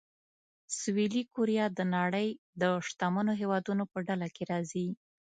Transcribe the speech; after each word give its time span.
سویلي 0.79 1.23
کوریا 1.33 1.65
د 1.73 1.79
نړۍ 1.95 2.29
د 2.61 2.63
شتمنو 2.87 3.33
هېوادونو 3.41 3.83
په 3.91 3.97
ډله 4.07 4.27
کې 4.35 4.43
راځي. 4.51 4.87